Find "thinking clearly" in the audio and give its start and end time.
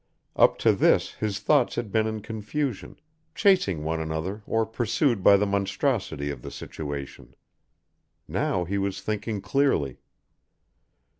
9.01-9.99